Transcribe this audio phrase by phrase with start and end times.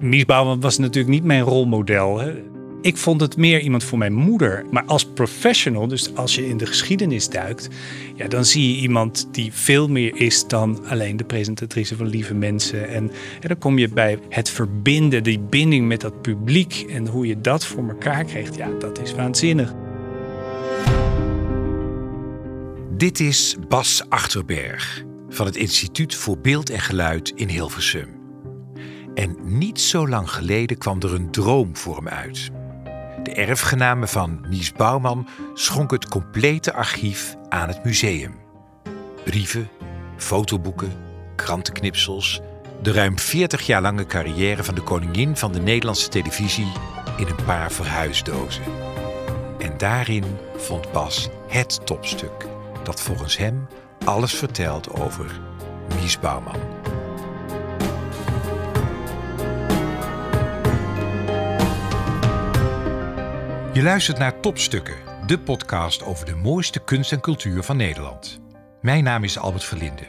[0.00, 0.24] Mies
[0.60, 2.18] was natuurlijk niet mijn rolmodel.
[2.18, 2.32] Hè.
[2.82, 4.64] Ik vond het meer iemand voor mijn moeder.
[4.70, 7.68] Maar als professional, dus als je in de geschiedenis duikt,
[8.14, 12.34] ja, dan zie je iemand die veel meer is dan alleen de presentatrice van Lieve
[12.34, 12.88] Mensen.
[12.88, 13.10] En,
[13.40, 17.40] en dan kom je bij het verbinden, die binding met dat publiek en hoe je
[17.40, 18.56] dat voor elkaar krijgt.
[18.56, 19.74] Ja, dat is waanzinnig.
[22.96, 28.19] Dit is Bas Achterberg van het Instituut voor Beeld en Geluid in Hilversum.
[29.14, 32.50] En niet zo lang geleden kwam er een droom voor hem uit.
[33.22, 38.34] De erfgename van Mies Bouwman schonk het complete archief aan het museum.
[39.24, 39.68] Brieven,
[40.16, 40.92] fotoboeken,
[41.36, 42.40] krantenknipsels,
[42.82, 46.72] de ruim 40 jaar lange carrière van de koningin van de Nederlandse televisie
[47.16, 48.62] in een paar verhuisdozen.
[49.58, 50.24] En daarin
[50.56, 52.46] vond Bas het topstuk
[52.82, 53.66] dat volgens hem
[54.04, 55.40] alles vertelt over
[56.00, 56.79] Mies Bouwman.
[63.80, 68.40] Je luistert naar Topstukken, de podcast over de mooiste kunst en cultuur van Nederland.
[68.80, 70.06] Mijn naam is Albert Verlinde.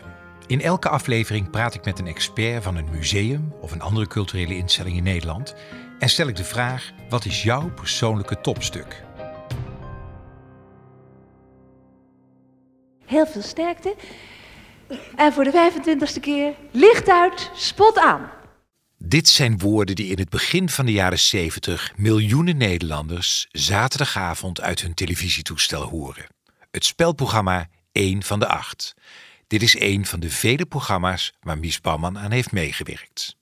[0.47, 4.55] In elke aflevering praat ik met een expert van een museum of een andere culturele
[4.55, 5.55] instelling in Nederland
[5.99, 9.03] en stel ik de vraag: wat is jouw persoonlijke topstuk?
[13.05, 13.95] Heel veel sterkte.
[15.15, 18.29] En voor de 25ste keer, licht uit, spot aan.
[19.03, 24.81] Dit zijn woorden die in het begin van de jaren 70 miljoenen Nederlanders zaterdagavond uit
[24.81, 26.27] hun televisietoestel horen.
[26.71, 28.93] Het spelprogramma 1 van de 8.
[29.47, 33.35] Dit is een van de vele programma's waar Mies Bouwman aan heeft meegewerkt.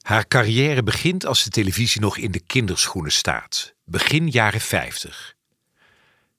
[0.00, 5.34] Haar carrière begint als de televisie nog in de kinderschoenen staat, begin jaren 50.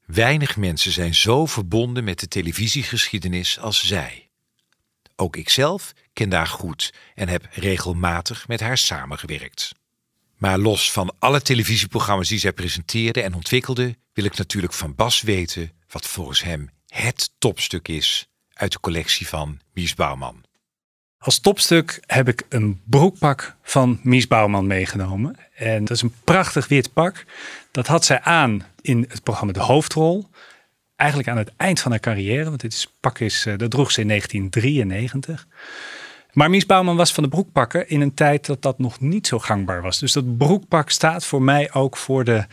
[0.05, 4.29] Weinig mensen zijn zo verbonden met de televisiegeschiedenis als zij.
[5.15, 9.71] Ook ikzelf ken haar goed en heb regelmatig met haar samengewerkt.
[10.37, 15.21] Maar los van alle televisieprogramma's die zij presenteerde en ontwikkelde, wil ik natuurlijk van Bas
[15.21, 20.43] weten wat volgens hem het topstuk is uit de collectie van Mies Bouwman.
[21.17, 25.35] Als topstuk heb ik een broekpak van Mies Bouwman meegenomen.
[25.55, 27.25] En dat is een prachtig wit pak.
[27.71, 30.29] Dat had zij aan in het programma De Hoofdrol.
[30.95, 34.01] Eigenlijk aan het eind van haar carrière, want dit pak is, eh, dat droeg ze
[34.01, 35.47] in 1993.
[36.37, 39.39] Maar Mies Bouwman was van de broekpakken in een tijd dat dat nog niet zo
[39.39, 39.99] gangbaar was.
[39.99, 42.45] Dus dat broekpak staat voor mij ook voor de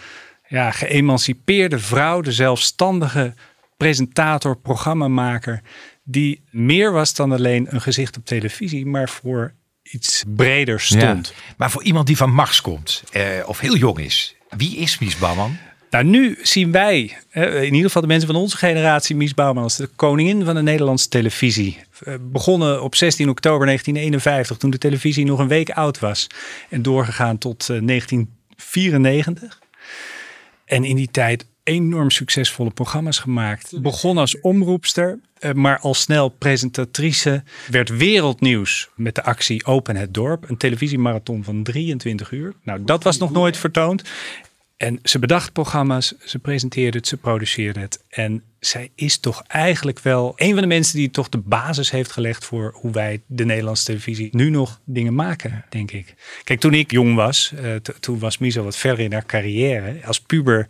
[0.49, 3.35] ja, geëmancipeerde vrouw, de zelfstandige
[3.77, 5.63] presentator, programmamaker,
[6.03, 11.35] die meer was dan alleen een gezicht op televisie, maar voor iets breder stond.
[11.57, 15.19] Maar voor iemand die van Mars komt, eh, of heel jong is, wie is Mies
[15.19, 15.57] Bouwman?
[15.95, 19.77] Nou, nu zien wij, in ieder geval de mensen van onze generatie, Mies Bouwman als
[19.77, 21.79] de koningin van de Nederlandse televisie.
[22.05, 26.27] Eh, begonnen op 16 oktober 1951, toen de televisie nog een week oud was.
[26.71, 29.61] En doorgegaan tot 1994.
[30.65, 33.81] Eh, en in die tijd enorm succesvolle programma's gemaakt.
[33.83, 37.43] Begon als omroepster, eh, maar al snel presentatrice.
[37.71, 40.51] Werd wereldnieuws met de actie Open het Dorp.
[40.51, 42.55] Een televisiemarathon van 23 uur.
[42.63, 44.03] Nou, dat was nog nooit vertoond.
[44.77, 48.05] En ze bedacht programma's, ze presenteerde het, ze produceerde het.
[48.09, 52.13] En zij is toch eigenlijk wel een van de mensen die toch de basis heeft
[52.13, 56.15] gelegd voor hoe wij de Nederlandse televisie nu nog dingen maken, denk ik.
[56.45, 60.01] Kijk, toen ik jong was, uh, toen was Mies al wat verder in haar carrière.
[60.05, 60.67] Als puber,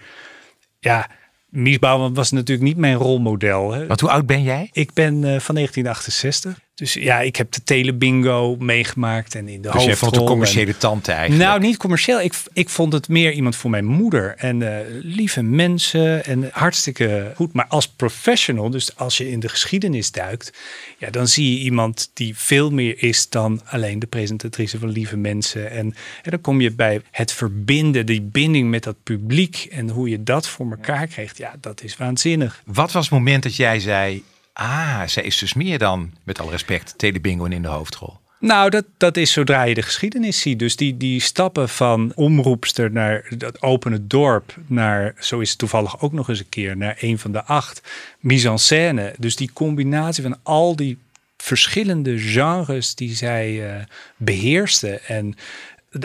[0.80, 1.10] ja,
[1.48, 3.72] Mies Bouwman was natuurlijk niet mijn rolmodel.
[3.72, 3.86] Hè.
[3.86, 4.68] Want hoe oud ben jij?
[4.72, 6.60] Ik ben uh, van 1968.
[6.74, 10.76] Dus ja, ik heb de telebingo meegemaakt en in de dus je vond een commerciële
[10.76, 11.48] tante eigenlijk?
[11.48, 12.20] Nou, niet commercieel.
[12.20, 14.34] Ik, ik vond het meer iemand voor mijn moeder.
[14.36, 17.52] En uh, lieve mensen en hartstikke goed.
[17.52, 20.52] Maar als professional, dus als je in de geschiedenis duikt...
[20.98, 25.16] Ja, dan zie je iemand die veel meer is dan alleen de presentatrice van lieve
[25.16, 25.70] mensen.
[25.70, 29.66] En, en dan kom je bij het verbinden, die binding met dat publiek...
[29.70, 31.38] en hoe je dat voor elkaar krijgt.
[31.38, 32.62] Ja, dat is waanzinnig.
[32.64, 34.22] Wat was het moment dat jij zei
[34.54, 38.18] Ah, zij is dus meer dan, met alle respect, telebingo in de hoofdrol.
[38.44, 40.58] Nou, dat, dat is zodra je de geschiedenis ziet.
[40.58, 46.00] Dus die, die stappen van omroepster naar dat opene dorp, naar, zo is het toevallig
[46.00, 47.82] ook nog eens een keer, naar een van de acht,
[48.20, 49.14] mise en scène.
[49.18, 50.98] Dus die combinatie van al die
[51.36, 53.82] verschillende genres die zij uh,
[54.16, 55.00] beheerste.
[55.06, 55.34] En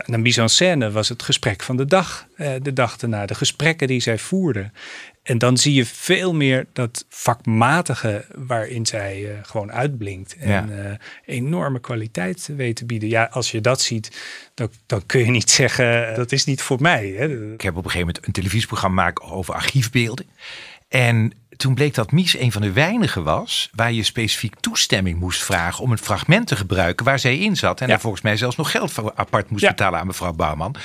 [0.06, 3.36] de mise en scène was het gesprek van de dag, uh, de dag erna, de
[3.36, 4.72] gesprekken die zij voerde.
[5.24, 10.36] En dan zie je veel meer dat vakmatige waarin zij uh, gewoon uitblinkt.
[10.36, 10.68] En ja.
[10.68, 10.92] uh,
[11.26, 13.10] enorme kwaliteit weet te bieden.
[13.10, 14.22] Ja, als je dat ziet,
[14.54, 17.08] dan, dan kun je niet zeggen, dat is niet voor mij.
[17.08, 17.54] Hè.
[17.54, 20.26] Ik heb op een gegeven moment een televisieprogramma maken over archiefbeelden.
[20.88, 25.44] En toen bleek dat Mies een van de weinigen was waar je specifiek toestemming moest
[25.44, 27.80] vragen om een fragment te gebruiken waar zij in zat.
[27.80, 27.92] En Ja.
[27.92, 29.70] daar volgens mij zelfs nog geld voor apart moest Ja.
[29.70, 30.76] betalen aan mevrouw Bouwman.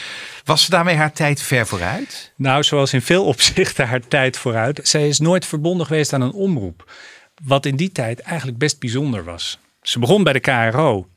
[0.45, 2.33] Was ze daarmee haar tijd ver vooruit?
[2.37, 4.81] Nou, zoals in veel opzichten haar tijd vooruit.
[4.83, 6.91] Zij is nooit verbonden geweest aan een omroep.
[7.45, 9.59] Wat in die tijd eigenlijk best bijzonder was.
[9.83, 11.09] Ze begon bij de KRO.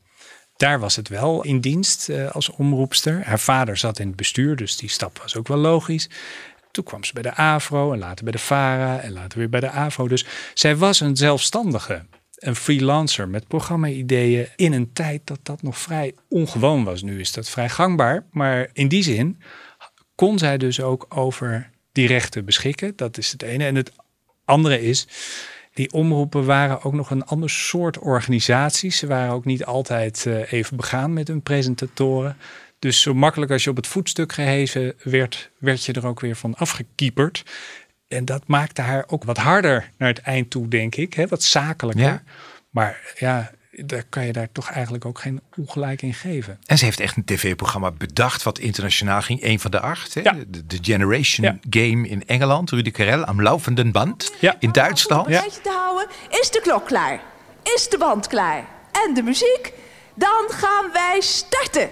[0.56, 3.22] Daar was het wel in dienst eh, als omroepster.
[3.24, 6.08] Haar vader zat in het bestuur, dus die stap was ook wel logisch.
[6.70, 9.60] Toen kwam ze bij de AVRO en later bij de VARA en later weer bij
[9.60, 10.08] de AVRO.
[10.08, 12.04] Dus zij was een zelfstandige,
[12.36, 17.02] een freelancer met programma-ideeën in een tijd dat dat nog vrij ongewoon was.
[17.02, 19.40] Nu is dat vrij gangbaar, maar in die zin
[20.14, 22.92] kon zij dus ook over die rechten beschikken.
[22.96, 23.64] Dat is het ene.
[23.64, 23.92] En het
[24.44, 25.06] andere is,
[25.74, 28.98] die omroepen waren ook nog een ander soort organisaties.
[28.98, 32.36] Ze waren ook niet altijd eh, even begaan met hun presentatoren.
[32.78, 36.36] Dus zo makkelijk als je op het voetstuk gehezen werd, werd je er ook weer
[36.36, 37.42] van afgekieperd.
[38.08, 41.14] En dat maakte haar ook wat harder naar het eind toe, denk ik.
[41.14, 41.26] Hè?
[41.26, 42.04] Wat zakelijker.
[42.04, 42.22] Ja.
[42.70, 46.58] Maar ja, daar kan je daar toch eigenlijk ook geen ongelijk in geven.
[46.66, 49.42] En ze heeft echt een tv-programma bedacht wat internationaal ging.
[49.42, 50.14] Een van de acht.
[50.14, 50.20] Hè?
[50.20, 50.36] Ja.
[50.48, 51.82] De, de Generation Ja.
[51.82, 52.70] Game in Engeland.
[52.70, 54.32] Rudy Karel am laufenden band.
[54.40, 54.56] Ja.
[54.58, 55.26] In Duitsland.
[55.26, 56.06] Beetje te houden,
[56.40, 57.20] is de klok klaar?
[57.62, 58.64] Is de band klaar?
[59.06, 59.72] En de muziek?
[60.14, 61.90] Dan gaan wij starten.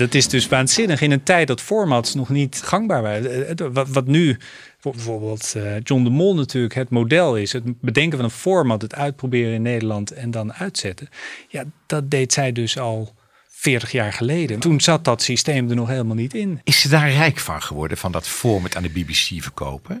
[0.00, 3.58] Dat is dus waanzinnig in een tijd dat formats nog niet gangbaar waren.
[3.58, 4.36] Eh, Wat, nu
[4.78, 7.52] voor bijvoorbeeld eh, John de Mol natuurlijk het model is.
[7.52, 11.08] Het bedenken van een format, het uitproberen in Nederland en dan uitzetten.
[11.48, 13.14] Ja, dat deed zij dus al
[13.48, 14.58] 40 jaar geleden.
[14.58, 16.60] Toen zat dat systeem er nog helemaal niet in.
[16.64, 20.00] Is ze daar rijk van geworden, van dat format aan de BBC verkopen?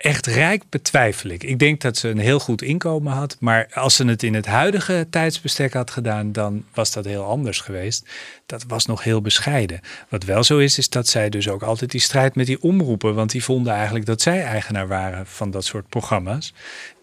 [0.00, 1.42] Echt rijk betwijfel ik.
[1.42, 3.36] Ik denk dat ze een heel goed inkomen had.
[3.40, 7.60] Maar als ze het in het huidige tijdsbestek had gedaan, dan was dat heel anders
[7.60, 8.08] geweest.
[8.46, 9.80] Dat was nog heel bescheiden.
[10.08, 13.14] Wat wel zo is, is dat zij dus ook altijd die strijd met die omroepen.
[13.14, 16.54] Want die vonden eigenlijk dat zij eigenaar waren van dat soort programma's.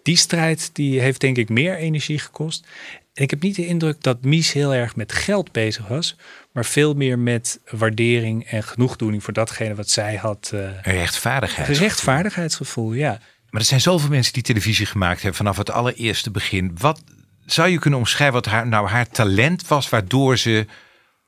[0.02, 2.66] Die strijd die heeft denk ik meer energie gekost.
[3.14, 6.16] En ik heb niet de indruk dat Mies heel erg met geld bezig was.
[6.58, 10.50] Maar veel meer met waardering en genoegdoening voor datgene wat zij had.
[10.54, 11.78] eh Een rechtvaardigheid.
[11.78, 13.20] rechtvaardigheidsgevoel, ja.
[13.50, 16.76] Maar er zijn zoveel mensen die televisie gemaakt hebben vanaf het allereerste begin.
[16.78, 17.02] Wat
[17.46, 20.66] zou je kunnen omschrijven wat haar, nou haar talent was, waardoor ze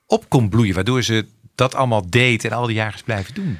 [0.06, 3.58] op kon bloeien, waardoor ze dat allemaal deed en al die jaren is blijven doen?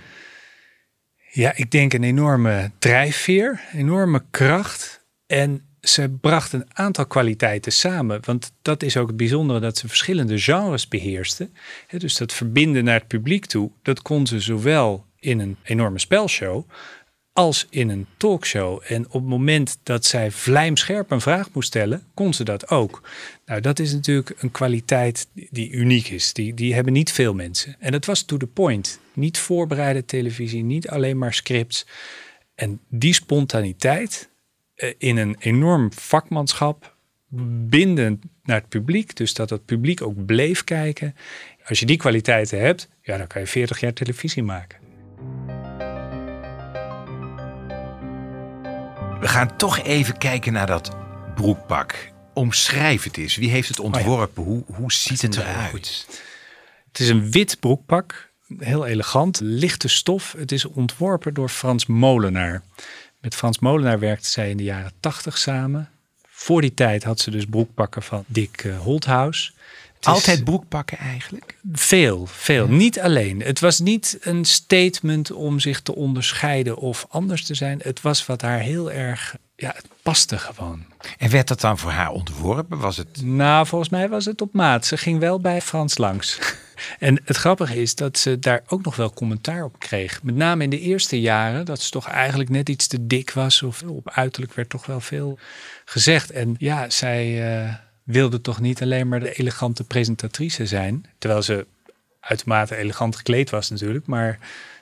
[1.30, 5.04] Ja, ik denk een enorme drijfveer, enorme kracht.
[5.26, 8.20] En ze bracht een aantal kwaliteiten samen.
[8.24, 11.50] Want dat is ook het bijzondere dat ze verschillende genres beheerste.
[11.98, 16.64] Dus dat verbinden naar het publiek toe, dat kon ze zowel in een enorme spelshow
[17.32, 18.80] als in een talkshow.
[18.86, 23.02] En op het moment dat zij vlijmscherp een vraag moest stellen, kon ze dat ook.
[23.46, 26.32] Nou, dat is natuurlijk een kwaliteit die- uniek is.
[26.32, 27.76] Die, die hebben niet veel mensen.
[27.78, 29.00] En dat was to the point.
[29.12, 31.86] Niet voorbereide televisie, niet alleen maar scripts.
[32.54, 34.29] En die spontaniteit
[34.98, 36.94] in een enorm vakmanschap,
[37.68, 39.16] bindend naar het publiek.
[39.16, 41.16] Dus dat het publiek ook bleef kijken.
[41.66, 44.78] Als je die kwaliteiten hebt, ja, dan kan je 40 jaar televisie maken.
[49.20, 50.96] We gaan toch even kijken naar dat
[51.34, 52.08] broekpak.
[52.34, 53.36] Omschrijf het eens.
[53.36, 54.42] Wie heeft het ontworpen?
[54.42, 56.06] Hoe, hoe ziet het eruit?
[56.88, 60.34] Het is een wit broekpak, heel elegant, lichte stof.
[60.38, 62.62] Het is ontworpen door Frans Molenaar.
[63.20, 65.88] Met Frans Molenaar werkte zij in de jaren 80 samen.
[66.28, 69.54] Voor die tijd had ze dus broekpakken van Dick eh, Holthaus.
[70.00, 71.56] Altijd broekpakken eigenlijk?
[71.72, 72.68] Veel, veel.
[72.68, 73.40] Niet alleen.
[73.40, 77.80] Het was niet een statement om zich te onderscheiden of anders te zijn.
[77.82, 80.84] Het was wat haar heel erg, ja, het paste gewoon.
[81.18, 82.78] En werd dat dan voor haar ontworpen?
[82.78, 84.86] Was het Nou, volgens mij was het op maat.
[84.86, 86.38] Ze ging wel bij Frans langs.
[86.98, 90.22] En het grappige is dat ze daar ook nog wel commentaar op kreeg.
[90.22, 93.62] Met name in de eerste jaren, dat ze toch eigenlijk net iets te dik was.
[93.62, 95.38] Of op uiterlijk werd toch wel veel
[95.84, 96.30] gezegd.
[96.30, 101.04] En ja, zij eh, wilde toch niet alleen maar de elegante presentatrice zijn.
[101.18, 101.66] Terwijl ze
[102.20, 104.06] uitermate elegant gekleed was natuurlijk.
[104.06, 104.38] Maar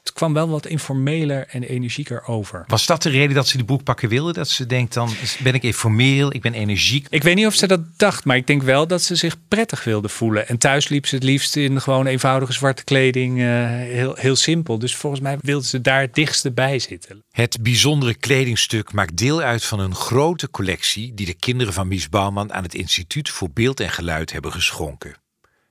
[0.09, 2.65] het kwam wel wat informeler en energieker over.
[2.67, 4.33] Was dat de reden dat ze die broekpakken wilde?
[4.33, 5.11] Dat ze denkt dan,
[5.43, 7.07] ben ik informeel, ik ben energiek.
[7.11, 9.85] Ik weet niet of ze dat dacht, maar ik denk wel dat ze zich prettig
[9.85, 10.49] wilde voelen.
[10.49, 14.79] En thuis liep ze het liefst in gewoon eenvoudige zwarte kleding, eh, heel, heel simpel.
[14.79, 17.23] Dus volgens mij wilde ze daar het dichtste bij zitten.
[17.31, 22.09] Het bijzondere kledingstuk maakt deel uit van een grote collectie die de kinderen van Mies
[22.09, 25.17] Bouwman aan het Instituut voor Beeld en Geluid hebben geschonken.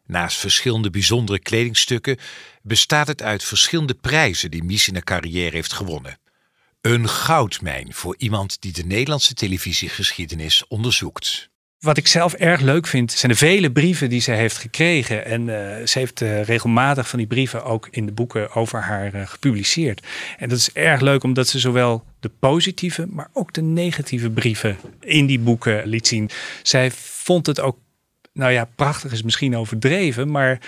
[0.07, 2.17] Naast verschillende bijzondere kledingstukken
[2.61, 6.19] bestaat het uit verschillende prijzen die Mies in haar carrière heeft gewonnen.
[6.81, 11.49] Een goudmijn voor iemand die de Nederlandse televisiegeschiedenis onderzoekt.
[11.79, 15.25] Wat ik zelf erg leuk vind, zijn de vele brieven die ze heeft gekregen.
[15.25, 19.15] En uh, ze heeft uh, regelmatig van die brieven ook in de boeken over haar
[19.15, 20.05] uh, gepubliceerd.
[20.37, 24.77] En dat is erg leuk omdat ze zowel de positieve, maar ook de negatieve brieven
[24.99, 26.29] in die boeken liet zien.
[26.63, 27.77] Zij vond het ook,
[28.37, 30.59] nou ja, prachtig is misschien overdreven, maar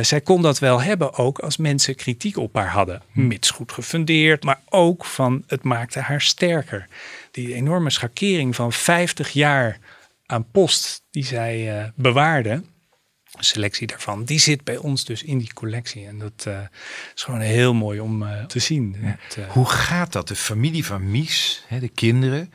[0.00, 3.02] zij kon dat wel hebben ook als mensen kritiek op haar hadden.
[3.12, 6.88] Mits goed gefundeerd, maar ook van het maakte haar sterker.
[7.30, 9.78] Die enorme schakering van 50 jaar
[10.26, 12.66] aan post die zij uh, bewaarden,
[13.32, 16.06] een selectie daarvan, die zit bij ons dus in die collectie.
[16.06, 16.60] En dat uh,
[17.14, 18.96] is gewoon heel mooi om te zien.
[19.00, 19.16] Ja.
[19.18, 20.28] Het, Hoe gaat dat?
[20.28, 22.52] De familie van Mies, hè, de kinderen,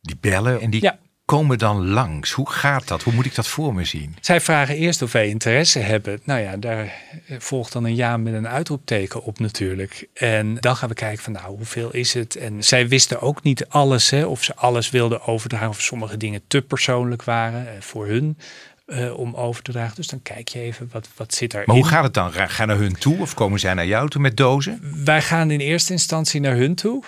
[0.00, 2.32] die bellen en die ja komen dan langs?
[2.32, 3.02] Hoe gaat dat?
[3.02, 4.16] Hoe moet ik dat voor me zien?
[4.20, 6.20] Zij vragen eerst of wij interesse hebben.
[6.24, 6.92] Nou ja, daar
[7.38, 10.08] volgt dan een ja met een uitroepteken op natuurlijk.
[10.14, 12.36] En dan gaan we kijken van nou, hoeveel is het?
[12.36, 15.68] En zij wisten ook niet alles, hè, of ze alles wilden overdragen.
[15.68, 18.38] Of sommige dingen te persoonlijk waren eh, voor hun.
[18.86, 19.96] Uh, om over te dragen.
[19.96, 21.64] Dus dan kijk je even wat, wat zit erin.
[21.66, 22.32] Maar hoe gaat het dan?
[22.32, 25.04] Gaan naar hun toe of komen zij naar jou toe met dozen?
[25.04, 27.04] Wij gaan in eerste instantie naar hun toe.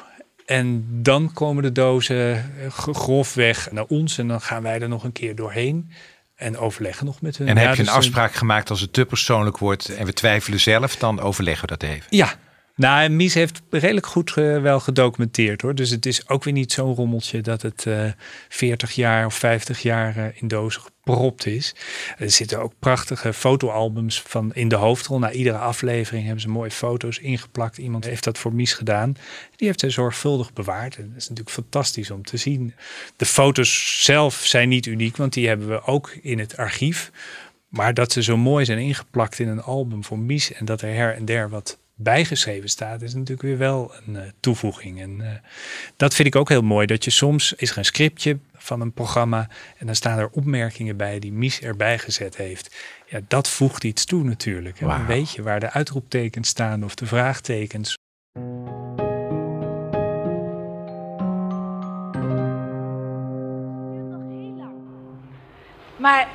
[0.46, 5.04] En dan komen de dozen eh, grofweg naar ons en dan gaan wij er nog
[5.04, 5.90] een keer doorheen
[6.34, 7.48] en overleggen nog met hun.
[7.48, 10.12] En heb je een dus, eh, afspraak gemaakt als het te persoonlijk wordt en we
[10.12, 12.06] twijfelen zelf, dan overleggen we dat even?
[12.08, 12.34] Ja.
[12.76, 15.74] Nou, Mies heeft redelijk goed uh, wel gedocumenteerd hoor.
[15.74, 18.10] Dus het is ook weer niet zo'n rommeltje dat het uh,
[18.48, 21.74] 40 jaar of 50 jaar in dozen gepropt is.
[22.18, 25.18] Er zitten ook prachtige fotoalbums van in de hoofdrol.
[25.18, 27.78] Na iedere aflevering hebben ze mooie foto's ingeplakt.
[27.78, 29.12] Iemand heeft dat voor Mies gedaan.
[29.56, 30.96] Die heeft ze zorgvuldig bewaard.
[30.96, 32.74] En dat is natuurlijk fantastisch om te zien.
[33.16, 37.10] De foto's zelf zijn niet uniek, want die hebben we ook in het archief.
[37.68, 40.94] Maar dat ze zo mooi zijn ingeplakt in een album voor Mies en dat er
[40.94, 45.00] her en der wat bijgeschreven staat, is natuurlijk weer wel een uh, toevoeging.
[45.00, 45.28] En uh,
[45.96, 46.86] dat vind ik ook heel mooi.
[46.86, 49.48] Dat je soms is er een scriptje van een programma
[49.78, 52.76] en dan staan er opmerkingen bij die Mies erbij gezet heeft.
[53.06, 54.80] Ja, dat voegt iets toe natuurlijk.
[54.80, 57.94] En dan weet je waar de uitroeptekens staan of de vraagtekens.
[65.96, 66.28] Maar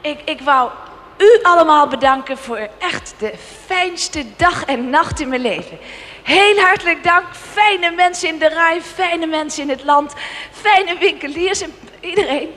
[0.00, 0.70] ik, ik wou
[1.18, 3.34] u allemaal bedanken voor echt de
[3.66, 5.78] fijnste dag en nacht in mijn leven.
[6.22, 7.26] Heel hartelijk dank.
[7.34, 10.14] Fijne mensen in de rij, fijne mensen in het land,
[10.50, 12.48] fijne winkeliers en iedereen.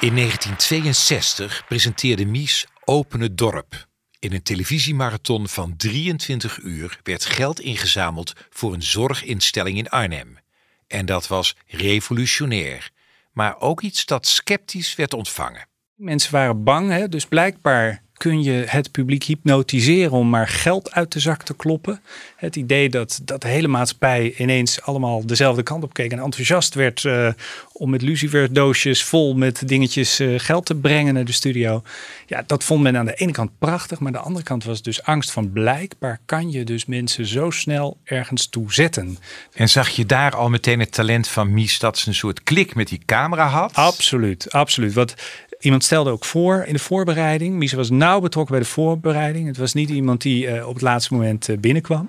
[0.00, 3.86] In 1962 presenteerde Mies Open het Dorp.
[4.18, 10.38] In een televisiemarathon van 23 uur werd geld ingezameld voor een zorginstelling in Arnhem.
[10.86, 12.90] En dat was revolutionair
[13.38, 15.68] maar ook iets dat sceptisch werd ontvangen.
[15.94, 17.08] Mensen waren bang, hè?
[17.08, 22.00] dus blijkbaar kun je het publiek hypnotiseren om maar geld uit de zak te kloppen.
[22.36, 26.74] Het idee dat, dat de hele maatschappij ineens allemaal dezelfde kant op keek en enthousiast
[26.74, 27.28] werd uh,
[27.72, 31.82] om met luciferdoosjes vol met dingetjes uh, geld te brengen naar de studio.
[32.26, 34.82] Ja, dat vond men aan de ene kant prachtig, maar aan de andere kant was
[34.82, 39.18] dus angst van blijkbaar kan je dus mensen zo snel ergens toe zetten.
[39.52, 42.74] En zag je daar al meteen het talent van Mies dat ze een soort klik
[42.74, 43.74] met die camera had?
[43.74, 44.92] Absoluut, absoluut.
[44.92, 45.14] Wat
[45.58, 47.54] Iemand stelde ook voor in de voorbereiding.
[47.54, 49.46] Mies was nauw betrokken bij de voorbereiding.
[49.46, 52.08] Het was niet iemand die uh, op het laatste moment uh, binnenkwam.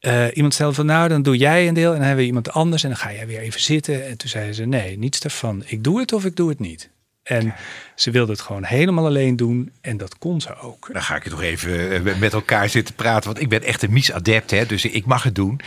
[0.00, 2.52] Uh, iemand stelde van nou, dan doe jij een deel en dan hebben we iemand
[2.52, 4.06] anders en dan ga jij weer even zitten.
[4.06, 5.62] En toen zeiden ze nee, niets daarvan.
[5.66, 6.90] Ik doe het of ik doe het niet.
[7.22, 7.54] En
[7.94, 10.88] ze wilde het gewoon helemaal alleen doen en dat kon ze ook.
[10.92, 14.50] Dan ga ik toch even met elkaar zitten praten, want ik ben echt een Mies-adept,
[14.50, 15.60] hè, dus ik mag het doen.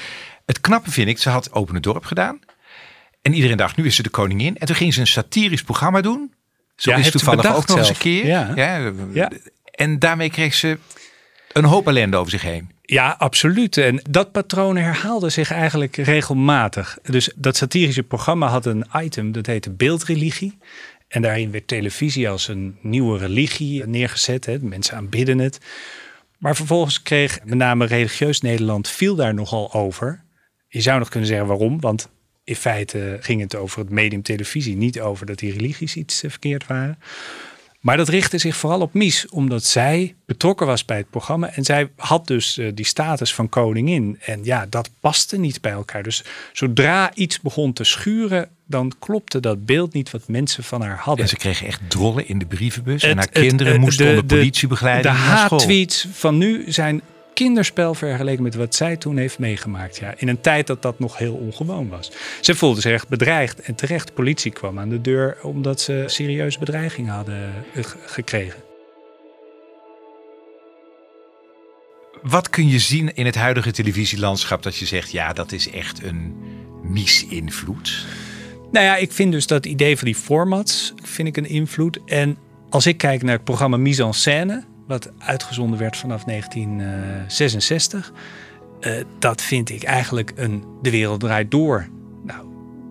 [0.45, 2.39] Het knappe vind ik, ze had Open het Dorp gedaan.
[3.21, 4.57] En iedereen dacht, nu is ze de koningin.
[4.57, 6.33] En toen ging ze een satirisch programma doen
[6.79, 8.25] zo ja, is toevallig ook nog eens een keer.
[8.25, 8.51] Ja.
[9.13, 9.31] ja.
[9.71, 10.77] En daarmee kreeg ze
[11.51, 12.69] een hoop ellende over zich heen.
[12.81, 13.77] Ja, absoluut.
[13.77, 16.97] En dat patroon herhaalde zich eigenlijk regelmatig.
[17.03, 20.57] Dus dat satirische programma had een item dat heette beeldreligie.
[21.07, 24.45] En daarin werd televisie als een nieuwe religie neergezet.
[24.45, 24.59] Hè.
[24.59, 25.59] Mensen aanbidden het.
[26.37, 30.23] Maar vervolgens kreeg met name religieus Nederland viel daar nogal over.
[30.67, 32.09] Je zou nog kunnen zeggen waarom, want
[32.49, 36.29] in feite ging het over het medium televisie, niet over dat die religies iets eh,
[36.29, 36.99] verkeerd waren.
[37.79, 41.49] Maar dat richtte zich vooral op Mies, omdat zij betrokken was bij het programma.
[41.49, 44.17] En zij had dus uh, die status van koningin.
[44.21, 46.03] En ja, dat paste niet bij elkaar.
[46.03, 50.97] Dus zodra iets begon te schuren, dan klopte dat beeld niet wat mensen van haar
[50.97, 51.23] hadden.
[51.23, 53.03] En ze kregen echt drollen in de brievenbus.
[53.03, 57.01] en haar kinderen moesten onder politiebegeleiding de, de haat-tweets van nu zijn
[57.33, 59.97] kinderspel vergeleken met wat zij toen heeft meegemaakt.
[59.97, 62.11] Ja, in een tijd dat dat nog heel ongewoon was.
[62.41, 64.07] Ze voelde zich echt bedreigd en terecht.
[64.07, 67.53] De politie kwam aan de deur omdat ze serieuze bedreiging hadden
[68.05, 68.61] gekregen.
[72.21, 76.03] Wat kun je zien in het huidige televisielandschap dat je zegt, ja, dat is echt
[76.03, 76.35] een
[76.83, 78.05] Mies-invloed?
[78.71, 81.99] Nou ja, ik vind dus dat idee van die formats vind ik een invloed.
[82.05, 82.37] En
[82.69, 88.11] als ik kijk naar het programma Mise en Scène, wat uitgezonden werd vanaf 1966,
[88.81, 91.87] uh, dat vind ik eigenlijk een De Wereld Draait Door.
[92.23, 92.45] Nou,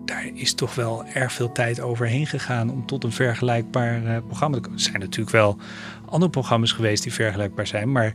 [0.05, 4.55] daar is toch wel erg veel tijd overheen gegaan om tot een vergelijkbaar uh, programma
[4.55, 4.77] te komen.
[4.77, 5.57] Er zijn natuurlijk wel
[6.05, 8.13] andere programma's geweest die vergelijkbaar zijn, maar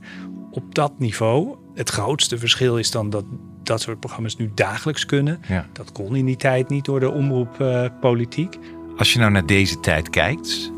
[0.50, 1.56] op dat niveau.
[1.74, 3.24] Het grootste verschil is dan dat
[3.62, 5.40] dat soort programma's nu dagelijks kunnen.
[5.48, 5.66] Ja.
[5.72, 8.58] Dat kon in die tijd niet door de omroeppolitiek.
[8.96, 10.72] Als je nou naar deze tijd kijkt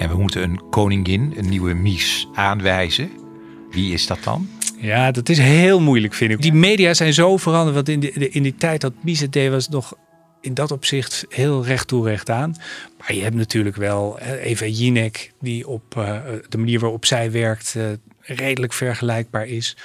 [0.00, 3.10] en we moeten een koningin, een nieuwe Mies aanwijzen,
[3.70, 4.48] wie is dat dan?
[4.78, 6.42] Ja, dat is heel moeilijk, vind ik.
[6.42, 7.74] Die media zijn zo veranderd.
[7.74, 9.94] Want in, de, in die tijd dat Mies het was nog
[10.40, 12.54] in dat opzicht heel recht toe recht aan.
[12.98, 17.74] Maar je hebt natuurlijk wel Eva Jinek, die op uh, de manier waarop zij werkt
[17.76, 17.84] uh,
[18.20, 19.76] redelijk vergelijkbaar is.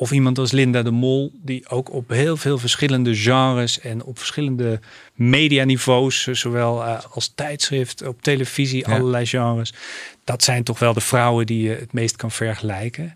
[0.00, 4.18] Of iemand als Linda de Mol, die ook op heel veel verschillende genres en op
[4.18, 4.80] verschillende
[5.14, 8.94] medianiveaus, zowel uh, als tijdschrift, op televisie, ja.
[8.94, 9.72] allerlei genres.
[10.24, 13.14] Dat zijn toch wel de vrouwen die je het meest kan vergelijken.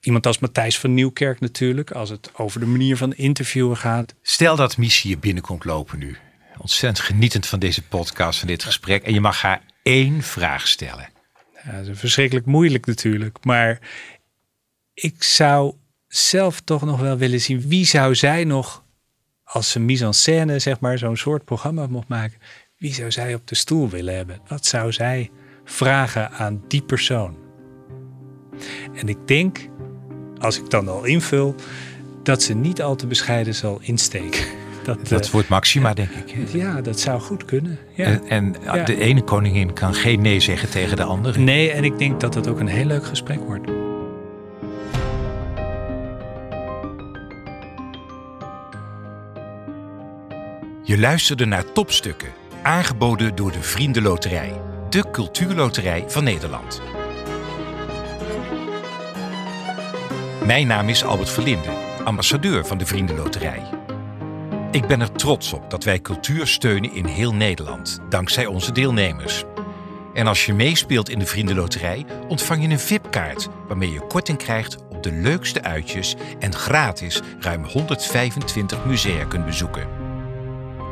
[0.00, 4.14] Iemand als Matthijs van Nieuwkerk natuurlijk, als het over de manier van interviewen gaat.
[4.22, 6.16] Stel dat Missie hier binnenkomt lopen nu.
[6.58, 9.02] Ontzettend genietend van deze podcast, van dit gesprek.
[9.02, 11.08] En je mag haar één vraag stellen.
[11.64, 13.38] Ja, dat is verschrikkelijk moeilijk natuurlijk.
[13.44, 13.78] Maar
[14.94, 15.74] ik zou
[16.10, 18.84] zelf toch nog wel willen zien wie zou zij nog,
[19.44, 22.38] als ze mise en scène, zeg maar, zo'n soort programma mocht maken,
[22.76, 24.40] wie zou zij op de stoel willen hebben?
[24.48, 25.30] Wat zou zij
[25.64, 27.36] vragen aan die persoon?
[28.94, 29.68] En ik denk,
[30.38, 31.54] als ik dan al invul,
[32.22, 34.44] dat ze niet al te bescheiden zal insteken.
[34.84, 36.48] Dat, dat uh, wordt Maxima, denk ik.
[36.52, 37.78] Ja, dat zou goed kunnen.
[37.94, 38.04] Ja.
[38.04, 38.84] En, en ja.
[38.84, 41.38] de ene koningin kan geen nee zeggen tegen de andere.
[41.38, 43.79] Nee, en ik denk dat het ook een heel leuk gesprek wordt.
[50.90, 52.32] Je luisterde naar Topstukken,
[52.62, 56.82] aangeboden door de Vriendenloterij, de cultuurloterij van Nederland.
[60.44, 61.70] Mijn naam is Albert Verlinde,
[62.04, 63.62] ambassadeur van de Vriendenloterij.
[64.70, 69.44] Ik ben er trots op dat wij cultuur steunen in heel Nederland, dankzij onze deelnemers.
[70.14, 74.76] En als je meespeelt in de Vriendenloterij, ontvang je een VIP-kaart waarmee je korting krijgt
[74.88, 80.09] op de leukste uitjes en gratis ruim 125 musea kunt bezoeken.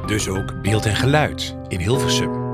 [0.09, 2.47] Dus ook beeld en geluid in Hilversum.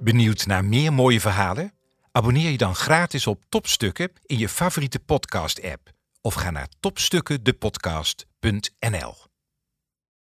[0.00, 1.72] Benieuwd naar meer mooie verhalen?
[2.12, 5.90] Abonneer je dan gratis op Topstukken in je favoriete podcast-app
[6.20, 9.25] of ga naar topstukkendepodcast.nl.